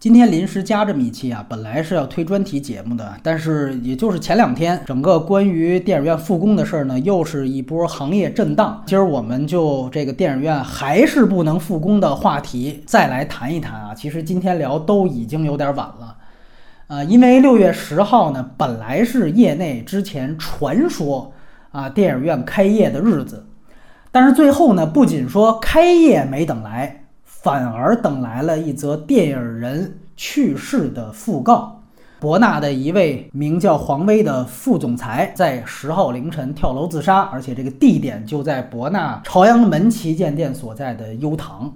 [0.00, 8.80] 今天临时加这么一期啊，本来是要推专题节目的，但是也就是前两天，整个关于电影院复工的事儿呢，又是一波行业震荡。
[8.86, 13.92] 今儿我们就这个电影院还是不能复工的话题再来谈一谈啊。
[13.92, 16.16] 其实今天聊都已经有点晚了，
[16.86, 21.32] 呃，因为六月十号呢，本来是业内之前传说
[21.72, 23.46] 啊电影院开业的日子，
[24.12, 27.06] 但是最后呢，不仅说开业没等来。
[27.40, 31.80] 反而等来了一则电影人去世的讣告。
[32.18, 41.72] 博纳的一位名叫黄威的副总裁在十号凌晨跳楼自杀，而且这个地点就在博纳朝阳门旗舰店所在的优唐。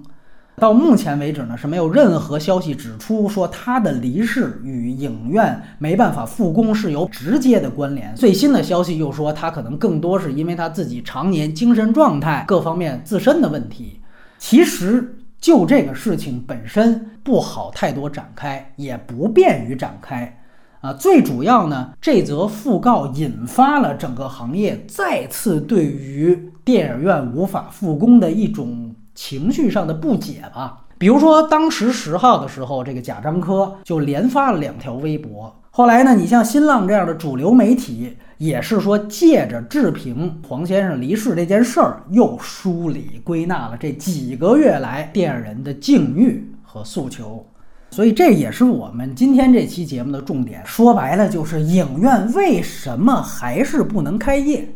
[0.57, 8.13] 到目前为止呢，是没有任何消息指出说他的离世与影院没办法复工是有直接的关联。
[8.15, 14.01] 最新的消息又说他可能更多是因为他自己常年精神状态各方面自身的问题。
[14.37, 15.19] 其实。
[15.43, 20.39] 就这个事情本身不好太多展开，也不便于展开，
[20.79, 30.85] 啊，最主要呢，这则讣告引发了整个行业再次对于电影院无法复工的一种情绪上的不解吧。
[30.97, 35.53] 比如说，当时十号的时候，这个贾樟柯就连发了两条微博。
[35.71, 38.15] 后来呢，你像新浪这样的主流媒体。
[38.43, 47.45] 也是说，借着置评黄先生离世这件事儿，又梳理归纳了这几个月来电影人的境遇和诉求，
[47.91, 50.61] 所以这也是我们今天这期节目的重点。
[50.65, 54.67] 说白了，就是影院为什么还是不能开业？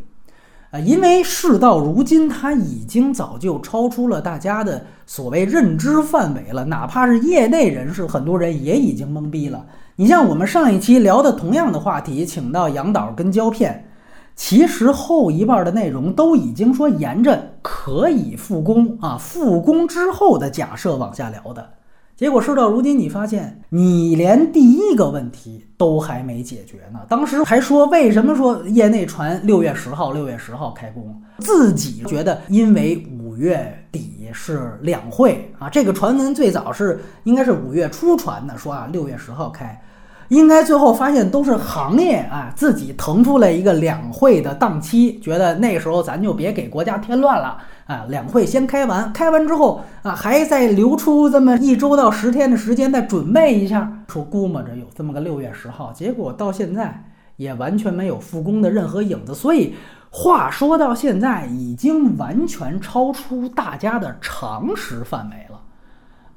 [0.72, 9.66] 啊，因为事到如今，它已经早就超出了大家的所谓认知范围了，哪怕是业内人士，很多人也已经懵逼了。
[10.00, 13.90] 你像我们上一期聊的同样的话题，请到杨导跟胶片，
[14.36, 21.68] 其实后一半的内容都已经说沿着可以复工啊，复工之后的假设往下聊的。
[22.16, 27.00] 结果事到如今，你发现你连第一个问题都还没解决呢。
[27.10, 34.14] 当时还说为什么说业内传六月十号，六月十号开工，自己觉得因为五月底。
[34.34, 39.82] 是两会啊，这个传闻最早是应该是五月初传的，说啊六月十号开，
[40.30, 57.04] 应该最后发现都是行业啊自己腾出来一个两会的档期，觉得那时候咱就别给国家添乱了啊，两会先开完，开完之后啊还再留出这么一周到十天的时间再准备一下，说估摸着有这么个六月十号，结果到现在
[57.36, 59.76] 也完全没有复工的任何影子，所以。
[60.10, 65.47] 话说到现在，已经完全超出大家的常识范围，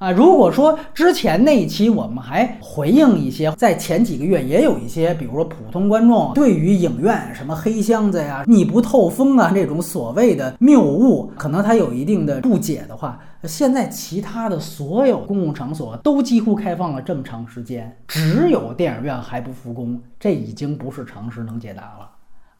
[0.00, 0.10] 啊！
[0.10, 22.08] 如果说之前那一期我们还回应一些，在前几个月也有一些，比如说普通观众对于影院什么黑箱子呀、密不透风啊这种所谓的谬误，可能他有一定的不解的话，现在其他的所有公共场所都几乎开放了这么长时间，只有电影院还不复工，这已经不是常识能解答了。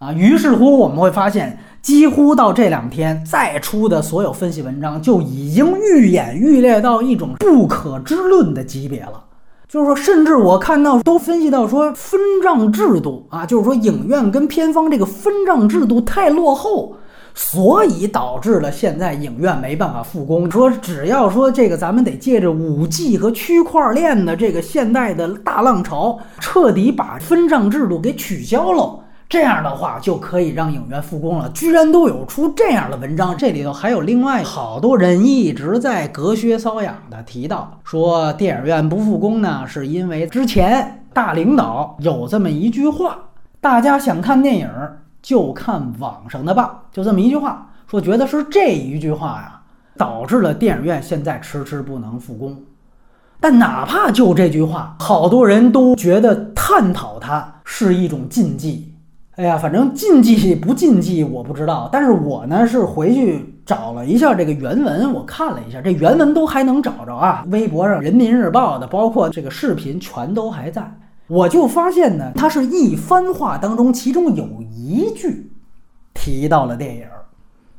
[0.01, 9.23] 啊，于是乎我们会发现，几乎到这两天再出的所有分析文章，就已经愈演愈烈到一种不可知论的级别了。
[9.69, 16.97] 就是说，甚至我看到都分析到说，分账制度啊，就是说影院跟片方这个分账制度太落后，
[17.35, 20.51] 所以导致了现在影院没办法复工。
[20.51, 29.01] 说只要说这个，咱们得借着五 G 和区块链的这个现代的大浪潮，彻底把分账制度给取消了。
[29.31, 43.17] 这样的话就可以让影院复工了，居然都有出这样的文章，这里头还有另外好多人一直在隔靴搔痒的提到，说电影院不复工呢，是因为之前大领导有这么一句话，
[43.61, 44.69] 大家想看电影
[45.23, 49.61] 就看网上的吧，就这么一句话，说觉得是这一句话呀，
[49.97, 52.61] 导致了电影院现在迟迟不能复工。
[53.39, 58.90] 但哪怕就这句话，好多人都觉得探讨它是一种禁忌。
[59.41, 67.43] 哎呀，反正禁忌不禁忌我不知道，但是我呢是回去找了一下这个原文，我看了一下，这原文都还能找着啊。
[67.49, 70.93] 微博上人民日报的，包括这个视频全都还在。
[71.27, 75.51] 我就发现呢，它是一番话当中，其中有一句
[76.13, 77.07] 提到了电影。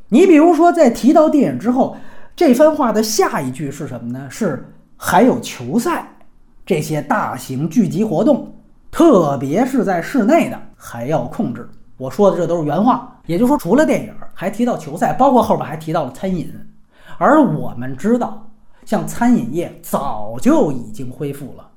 [0.09, 1.95] 你比如说，在提到电影之后，
[2.35, 4.25] 这番话的下一句是什么呢？
[4.31, 4.65] 是
[4.97, 6.11] 还有球赛
[6.65, 8.51] 这些大型聚集活动。
[8.91, 11.67] 特别是在室内的还要控制。
[11.97, 16.53] 我说的这都是原话，也就是说，除了电影，还提到球赛，包括后边还提到了餐饮。
[17.17, 18.49] 而我们知道，
[18.85, 21.67] 像餐饮业早就已经恢复了。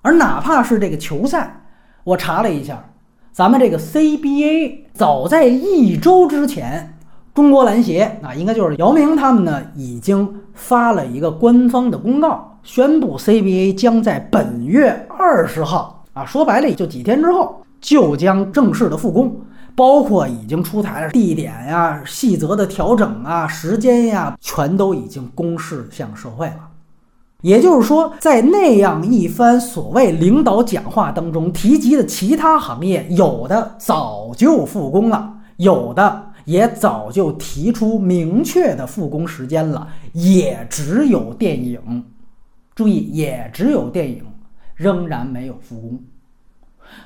[0.00, 1.60] 而哪怕是这个球赛，
[2.04, 2.82] 我查了一下，
[3.30, 6.98] 咱们这个 CBA 早在一周之前，
[7.34, 12.58] 中国篮协啊，应该就是姚明他们呢，已经发了一个官方的公告。
[12.62, 19.40] 宣布 CBA 将在本月二十号啊，说白了也就几天之后就将正式的复工，
[19.76, 26.58] 包括已经出台的地点呀、细则的调整啊、时间呀，全都已经公示向社会了。
[27.42, 42.04] 也就是说，在那样一番所谓领导讲话当中提及的其他行业，有的早就复工了，有的也早就提出明确的复工时间了，也只有电影，
[42.74, 44.24] 注意，也只有电影
[44.78, 46.00] 仍然没有复工。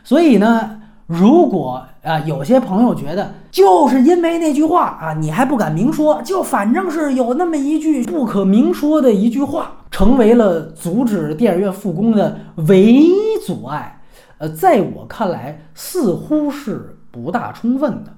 [0.04, 9.72] 所以呢，如果啊有些朋友觉得就是因为那句话啊，你还不敢明说，就反正是有那么一句不可明说的一句话。
[9.90, 12.38] 成为了阻止电影院复工的
[12.68, 13.12] 唯一
[13.44, 14.00] 阻碍，
[14.38, 18.10] 呃，在我看来似乎是不大充分的。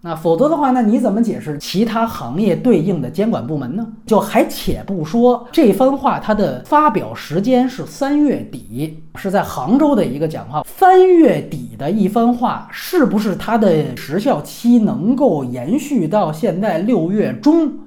[0.00, 3.84] 那否则的话，那你怎么解释其他行业对应的监管部门呢？
[4.06, 10.62] 就还且不说这番话，它的发表时间是三月底，是在杭州的一个讲话。
[10.64, 17.80] 三月底的一番话，是不是它的时效期能够延续到现在六月中？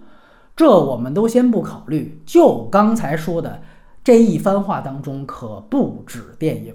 [0.53, 3.61] 这我们都先不考虑，就刚才说的
[4.03, 6.73] 这一番话当中，可不止电影。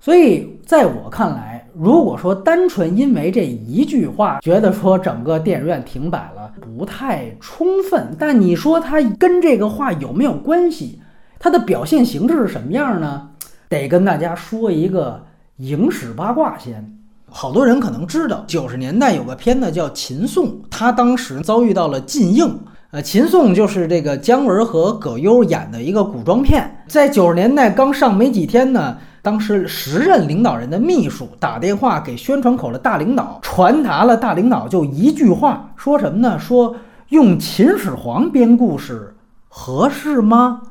[0.00, 1.47] 所以在我看来，
[1.80, 8.16] 如果说单纯因为这一句话，觉得说整个电影院停摆了，不太充分。
[8.18, 11.00] 但你说它跟这个话有没有关系？
[11.38, 13.28] 它的表现形式是什么样呢？
[13.68, 15.24] 得跟大家说一个
[15.58, 16.98] 影史八卦先。
[17.30, 22.58] 好多人可能知道，九十年代有个片子叫《秦颂》，他当时遭遇到了禁映。
[22.90, 28.96] 呃，《秦颂》就是这个姜文和葛优演的一个古装片，在九十年代刚上没几天呢，
[29.28, 36.38] 当时时任领导人的秘书打电话给宣传口的大领导，传达了大领导就一句话，说什么呢？
[36.40, 36.76] 说
[37.10, 39.14] 用秦始皇编故事
[39.46, 40.62] 合适吗？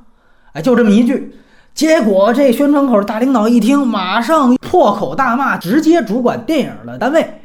[0.53, 1.35] 哎，就这么一句。
[1.75, 7.41] 结果这宣传口大领导一听，马上破口大骂，直接主管电影的单位，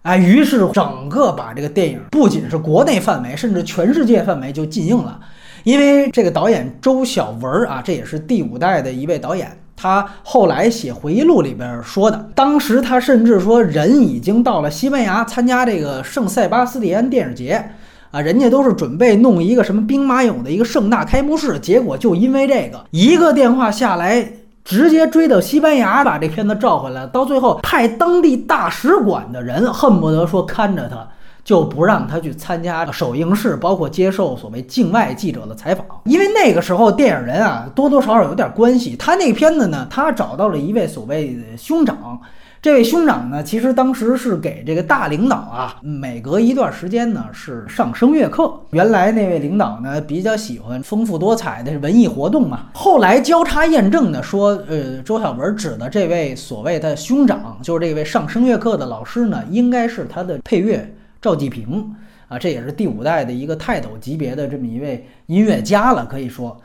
[0.00, 5.20] 哎，于是整个把这个电影不仅是国内范围，甚至全世界范围就禁映了。
[5.64, 17.70] 因为这个导演周晓文啊，这也是第五代的一位导演，他后来写回忆录里边说的，当时他甚至说人已经到了西班牙参加这个圣塞巴斯蒂安电影节。
[18.12, 24.26] 啊，人家都是准备弄一个什么兵马俑的一个盛大开幕式，结果就因为这个一个电话下来，
[24.64, 31.06] 直接追到西班牙把这片子召回来，到最后派当地大使馆的人恨不得说看着他，
[31.46, 42.20] 就不让他去参加首映式，包括接受所谓境外记者的采访，因为那个时候电影人啊多多少少有点关系，他那片子呢，他找到了一位所谓兄长。
[42.60, 48.52] 这位兄长呢，其实当时是给这个大领导啊，每隔一段时间呢是上声乐课。
[48.70, 52.62] 原来那位领导呢比较喜欢丰富多彩的文艺活动嘛。
[52.74, 60.92] 后来交叉验证的说，呃，周小文指的这位所谓的兄长，就是这位上声乐课的老师呢，应该是他的配乐
[61.26, 61.92] 赵继平
[62.28, 66.06] 啊，这也是第五代的一个泰斗级别的这么一位音乐家了。
[66.06, 66.56] 可以说，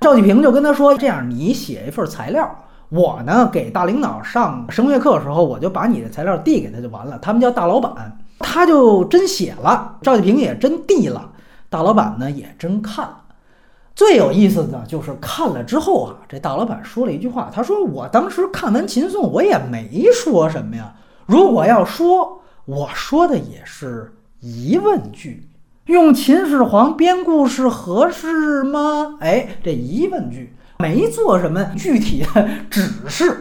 [0.00, 2.50] 赵继平就跟他说：“这样，你写一份材料。”
[2.88, 7.18] 我呢，给大领导上声乐课的时候，我就把你的材料递给他就完了。
[7.20, 11.30] 他们叫大老板，他就真写了，赵继平也真递了，
[11.68, 13.20] 大老板呢也真看了。
[13.94, 20.94] 最有意思的就是看了之后啊，这大老板说了一句话，他说：“我当时看完《秦颂》，我也没说什么呀。
[21.26, 25.48] 如果要说，我说的也是疑问句，
[25.86, 29.16] 用秦始皇编故事合适吗？
[29.20, 33.38] 哎，这疑问句。”没做什么具体的指示，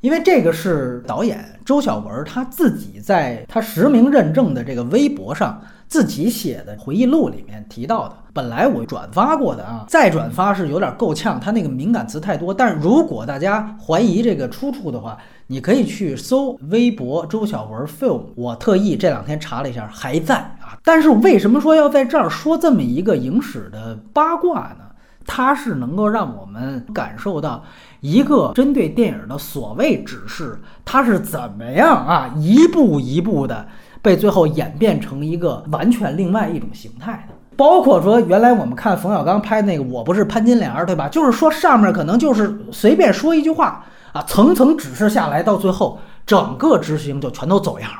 [0.00, 8.14] 因为这个是导演周晓文他自己在他实名认证的这个微博上自己写的回忆录里面提到的。
[8.32, 12.54] 本来我转发过的啊，再转发是有点够呛，他那个敏感词太多。
[12.54, 15.18] 但是如果大家怀疑这个出处的话，
[15.48, 18.22] 你可以去搜微博周小文 film。
[18.36, 20.78] 我特意这两天查了一下，还在啊。
[20.84, 24.84] 但是为什么说要在这儿说这么一个影史的八卦呢？
[25.26, 27.62] 它是能够让我们感受到
[28.00, 33.66] 一个针对电影的所谓指示，它是怎么样啊，一步一步的
[34.02, 37.34] 被最后演变成一个完全另外一种形态的。
[37.56, 41.08] 包括说，原来我们看冯小刚拍那个《我不是潘金莲》，对吧？
[41.08, 47.98] 就是说上面可能就是随便说一句话啊，层层指示下来，到最后整个执行就全都走样了。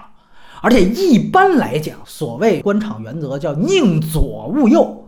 [0.63, 5.05] 而且一般来讲，所谓官场原则叫宁左勿右。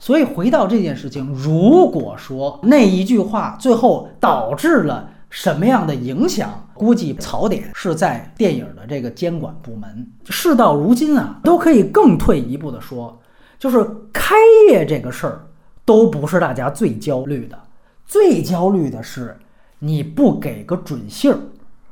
[0.00, 10.06] 所以回到这件事情，如果说那一句话最后导致了什么样的影响，估计槽点是在电影的这个监管部门。
[10.24, 13.20] 事到如今啊，都可以更退一步的说，
[13.58, 14.36] 就是开
[14.68, 15.46] 业这个事儿
[15.84, 17.58] 都不是大家最焦虑的，
[18.06, 19.36] 最焦虑的是
[19.78, 21.38] 你不给个准信儿，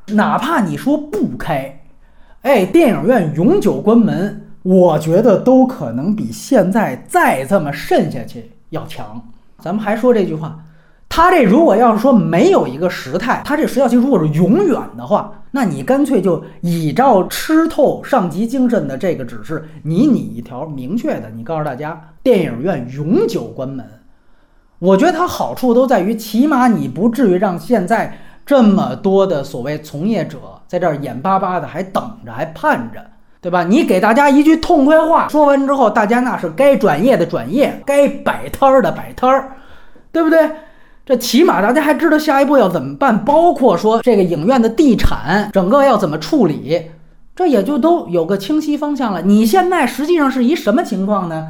[0.07, 1.85] 哪怕你说不开，
[2.43, 9.23] 哎，电影院永久关门，我觉得都可能比现在再这么渗下去要强。
[9.59, 10.63] 咱们还说这句话。
[11.09, 23.87] 他这如果要是说没有一个时态，他这时效性如果是永远的话，那你干脆就依照吃透上级精神的这个指示，你拟一条明确的，你告诉大家电影院永久关门。
[24.79, 33.03] 我觉得它好处都在于，起码你不至于让现在这么多的所谓从业者在这儿眼巴巴的还等着，还盼着，
[33.41, 33.65] 对吧？
[33.65, 39.57] 你给大家一句痛快话，说完之后，大家那是该转业的转业，该摆摊儿的摆摊儿，
[40.13, 40.51] 对不对？
[41.07, 46.83] 这起码大家还知道下一步要怎么办，包括说这个影院的地产整个要怎么处理，
[47.37, 49.23] 这也就都有个清晰方向了。
[49.23, 51.47] 你现在实际上是一什么情况呢？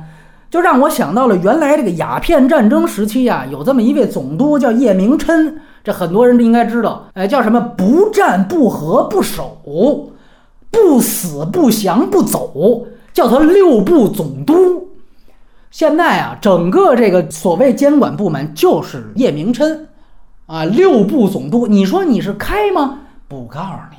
[0.50, 7.58] 就让我想到了原来这个鸦片战争时期呀，有这么一位总督叫叶明琛，这很多人都应该知道，哎，叫什么？
[7.58, 9.56] 不战不和不守，
[10.70, 14.85] 不死不降不走，叫他六部总督。
[15.76, 19.88] 现在啊，整个这个所谓监管部门就是叶明琛，
[20.46, 21.66] 啊，六部总督。
[21.66, 23.00] 你说你是开吗？
[23.28, 23.98] 不告诉你，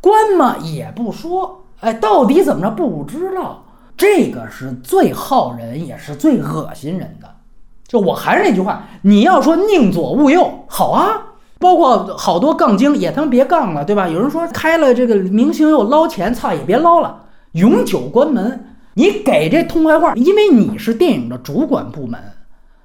[0.00, 0.56] 关吗？
[0.62, 1.62] 也不说。
[1.80, 2.70] 哎，到底怎么着？
[2.70, 3.62] 不知道。
[3.98, 7.28] 这个是最耗人，也是最恶心人的。
[7.86, 11.26] 就我还是那句话，你要说宁左勿右，好啊。
[11.58, 14.08] 包括好多杠精也他妈别杠了，对吧？
[14.08, 18.68] 有人说开了这个明星又捞钱，操也别捞了，永久关门。
[18.94, 22.20] 你给这痛快话，因为你是电影的主管部门。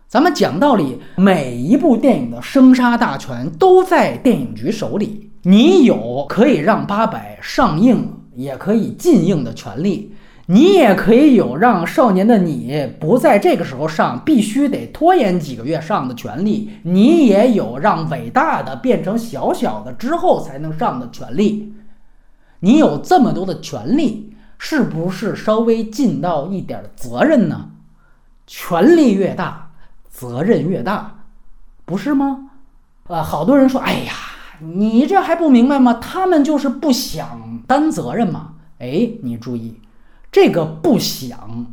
[0.07, 5.31] 咱们讲道理，每一部电影的生杀大权都在电影局手里。
[5.41, 10.11] 你有可以让八佰上映，也可以禁映的权利；
[10.45, 21.73] 你也可以有让《少年的你》不在这个时候上，必须得拖延几个月上的权利；你也有让伟大的变成小小的之后才能上的权利。
[22.59, 24.31] 你有这么多的权利。
[24.57, 27.69] 是不是稍微尽到一点责任呢？
[28.47, 29.71] 权力越大，
[30.09, 31.25] 责任越大，
[31.83, 32.51] 不是吗？
[33.07, 34.13] 啊，好多人说，哎呀，
[34.59, 35.93] 你这还不明白吗？
[35.95, 38.53] 他们就是不想担责任嘛。
[38.79, 39.79] 哎，你注意，
[40.31, 41.67] 这个不想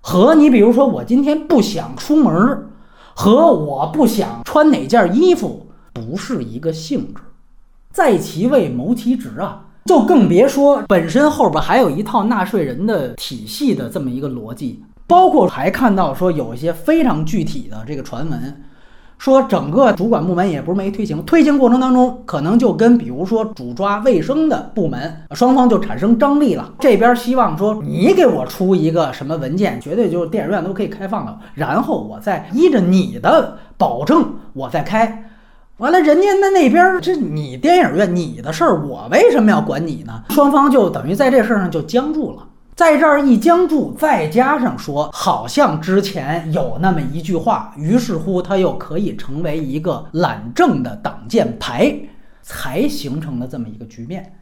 [0.00, 2.68] 和你比如说我今天不想出门，
[3.14, 7.20] 和我不想穿哪件衣服不是一个性质。
[7.90, 9.66] 在其位谋其职啊。
[9.86, 18.62] 就更别说本身后边还有一套纳税人的体系的这么一个逻辑，包括还看到说有一些非常具体的这个传闻，
[19.18, 35.29] 说整个主管部门也不是没推行，推行过程当中可能就跟比如说主抓卫生的部门双方就产生张力了，这边希望说你给我出一个什么文件，绝对就是电影院都可以开放了，然后我再依着你的保证我再开。
[35.80, 40.22] 完了，人家那那边这你电影院你的事儿，我为什么要管你呢？
[40.28, 51.98] 双方就等于在这事儿上就僵住了，在这儿一僵住，再加上说好像之前有那么一句话，于是乎他又可以成为一个懒政的挡箭牌，
[52.42, 54.34] 才形成了这么一个局面。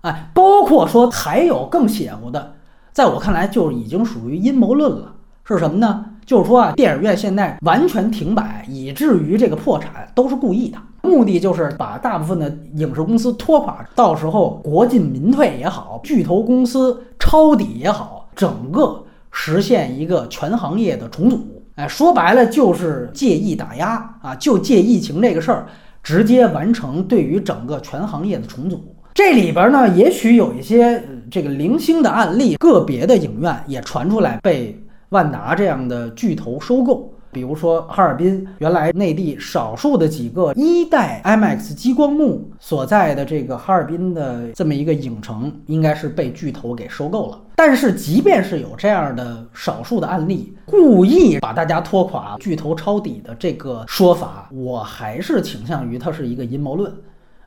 [0.00, 2.54] 哎，包括说还有更邪乎的，
[2.90, 5.12] 在我看来就已经属于阴谋论了，
[5.44, 6.06] 是什么呢？
[6.30, 21.64] 就是说啊，电影院现在完全停摆，以至于这个破产都是故意的，目的就是把大部分的影视公司拖垮，到时候国进民退也好，巨头公司抄底也好，整个实现一个全行业的重组。
[21.74, 25.66] 哎，说白了就是借疫打压啊，就借疫情这个事儿，
[26.00, 28.94] 直接完成对于整个全行业的重组。
[29.14, 34.80] 这里边呢，也许有一些这个零星的案例，个别的影院也传出来被。
[35.10, 47.40] 万达这样的巨头收购，比如说哈尔滨，原来内地少数的几个一代 IMAX 激光幕所在的这个哈尔滨的这么一个影城，应该是被巨头给收购了。
[47.56, 56.90] 但是，即便是有这样的少数的案例，故意把大家拖垮、巨头抄底的这个说法，我还是倾向于它是一个阴谋论。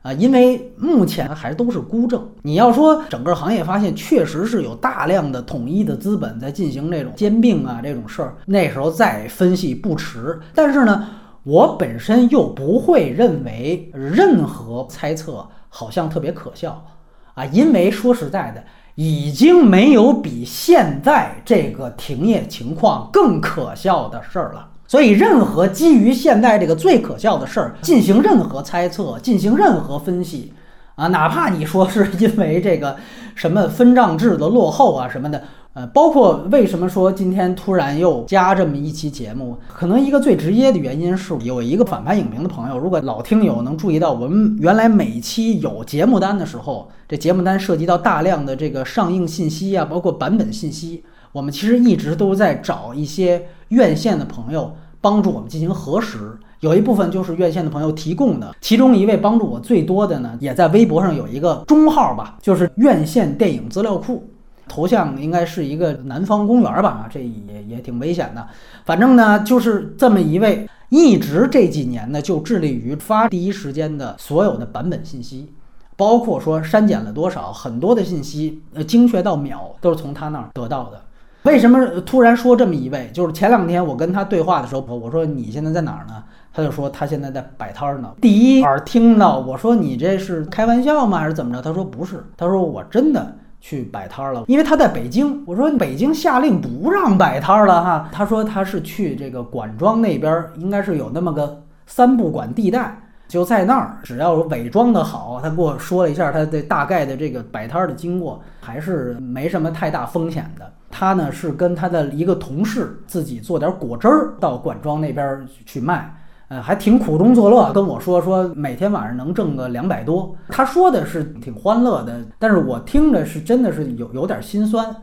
[0.04, 2.22] 啊，因为目前还都是孤证。
[2.42, 10.38] 你要说整个行业发现确实是有大量的统一的资本在进行这种兼并啊这种事儿，那时候再分析不迟。
[10.54, 11.08] 但是呢，
[11.42, 16.84] 我本身又不会认为任何猜测好像特别可笑
[17.32, 18.62] 啊，因为说实在的，
[18.96, 24.68] 已经没有比现在这个停业情况更可笑的事儿了。
[24.94, 30.52] 所以，任何基于现在这个最可笑的事儿进行任何猜测、进行任何分析，
[30.94, 32.94] 啊，哪怕你说是因为这个
[33.34, 54.72] 什么分账制的落后啊什么的，呃，包括为什么说今天突然又加这么一期节目，可能一个最直接的原因是有一个反派影评的朋友，如果老听友能注意到，我们原来每期有节目单的时候，这节目单涉及到大量的这个上映信息啊，包括版本信息，我们其实一直都在找一些院线的朋友
[55.04, 64.26] 帮助我们进行核实，有一部分就是院线的朋友提供的，其中一位帮助我最多的呢，也在微博上有一个中号吧，就是院线电影资料库。
[64.66, 68.48] 头像应该是一个南方公园吧，这也也挺危险的。
[68.86, 75.52] 反正呢，就是这么一位，一直这几年呢就致力于发第一时间的所有的版本信息，
[75.98, 81.02] 包括说删减了多少，很多的信息，呃，精确到秒，都是从他那儿得到的。
[81.44, 83.10] 为什么突然说这么一位？
[83.12, 86.22] 就是前两天我跟他对话的时候，我说你现在在哪儿呢？
[86.52, 88.12] 他就说他现在在摆摊儿呢。
[88.20, 91.18] 第一耳听到我说你这是开玩笑吗？
[91.18, 91.62] 还是怎么着？
[91.62, 93.36] 他说不是，他说我真的。
[93.60, 95.42] 去摆摊儿了，因为他在北京。
[95.46, 98.10] 我说北京下令不让摆摊儿了哈。
[98.12, 103.00] 他说他是去这个管庄那边，应该是有那么个三不管地带，
[103.34, 110.72] 就在那儿，只要伪装的好，他给我说了一下他的大概的这个摆摊的经过，还是没什么太大风险的。
[110.88, 116.14] 他呢是跟他的一个同事自己做点果汁儿到管庄那边去卖。
[116.46, 120.32] 呃，还挺苦中作乐，跟我说说每天晚上能挣个两百多。
[120.50, 124.94] 他说的是挺欢乐的，但是我听着是真的是有有点心酸。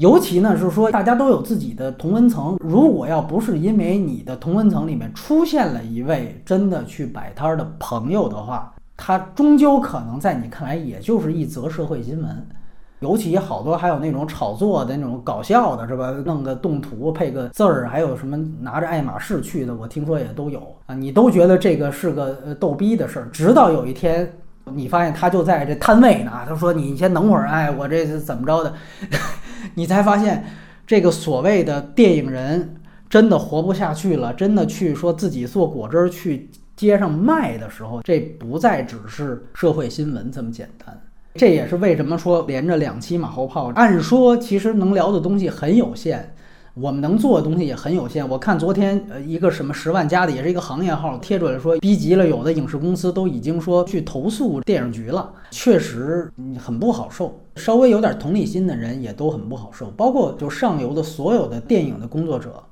[0.00, 12.48] 尤其呢是说大家都有自己的同温层，如果要不是因为你的同温层里面出现了一位真的去摆摊的朋友的话，他终究可能在你看来也就是一则社会新闻。
[13.00, 16.10] 尤其好多还有那种炒作的那种搞笑的，是吧？
[16.24, 20.94] 弄个动图配个字儿，还有什么拿着爱马仕去的，我听说也都有啊。
[20.94, 24.32] 你都觉得这个是个逗逼的事儿，直到有一天
[24.72, 28.72] 你发现他就在这摊位呢，他说你先等会儿，哎，我这是怎么着的？
[29.80, 30.44] 你才发现
[30.86, 32.76] 这个所谓的电影人
[33.08, 41.00] 真的活不下去了，真的去说自己做果汁儿去街上卖的时候，这不再只是社会新闻这么简单。
[41.32, 43.72] 这也是为什么说连着两期马后炮。
[43.74, 46.34] 按说其实能聊的东西很有限，
[46.74, 48.26] 我们能做的东西也很有限。
[48.28, 57.40] 我看昨天呃一个什么十万加的，也是一个行业号贴出来说，逼急了有的影视公司都已经说去投诉电影局了，确实很不好受。
[57.56, 62.62] 稍微有点同理心的人也都很不好受，包括就上游的所有的电影的工作者。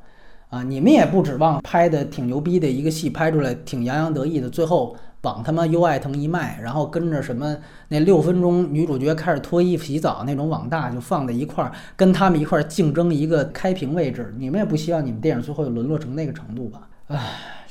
[0.51, 7.57] 啊，你们也不指望拍的挺牛逼的一个戏拍出来挺洋洋得意的，最后往他妈优爱腾一卖，然后跟着什么
[7.89, 16.83] 那六分钟女主角开始脱衣服洗澡那种网大就放在一块儿，跟他们一块儿竞争一个开屏位置，你们也不希望你们电影最后沦落成那个程度吧？
[17.09, 17.19] 唉，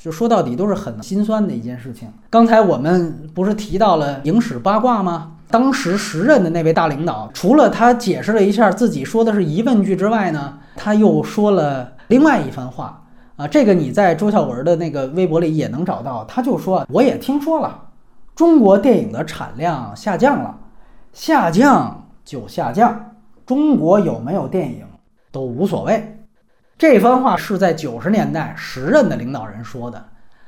[0.01, 2.09] 就说到底都是很心酸的一件事情。
[2.29, 5.33] 刚才我们不是提到了影史八卦吗？
[5.49, 11.93] 当时时任的那位大领导，除了他解释了一下自己说的是疑问句之外呢，他又说了。
[12.09, 13.03] 另外一番话
[13.37, 16.25] 啊，这个你在周孝文的那个微博里也能找到。
[16.25, 17.89] 他就说：“我也听说了，
[18.35, 20.57] 中国电影的产量下降了，
[21.13, 24.83] 下降就下降，中国有没有电影
[25.31, 26.19] 都无所谓。”
[26.79, 30.03] 这番话是在九十年代时任的领导人说的。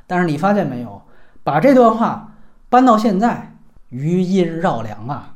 [0.07, 0.99] 但是你发现没有，
[1.43, 2.33] 把这段话
[2.69, 3.55] 搬到现在，
[3.89, 5.35] 余音绕梁啊。